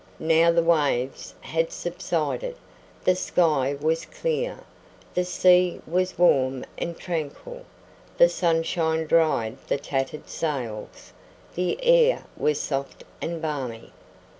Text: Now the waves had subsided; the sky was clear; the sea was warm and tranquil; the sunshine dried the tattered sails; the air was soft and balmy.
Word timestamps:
Now 0.17 0.49
the 0.51 0.63
waves 0.63 1.35
had 1.41 1.71
subsided; 1.71 2.55
the 3.03 3.13
sky 3.13 3.77
was 3.79 4.03
clear; 4.05 4.61
the 5.13 5.23
sea 5.23 5.79
was 5.85 6.17
warm 6.17 6.65
and 6.75 6.97
tranquil; 6.97 7.65
the 8.17 8.27
sunshine 8.27 9.05
dried 9.05 9.57
the 9.67 9.77
tattered 9.77 10.27
sails; 10.27 11.13
the 11.53 11.77
air 11.83 12.23
was 12.35 12.59
soft 12.59 13.03
and 13.21 13.43
balmy. 13.43 13.91